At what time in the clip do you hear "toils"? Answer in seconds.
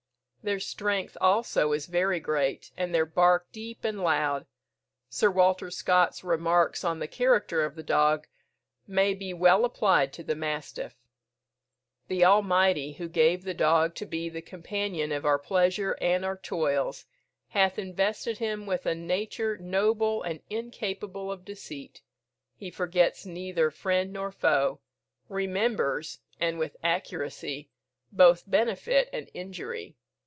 16.37-17.05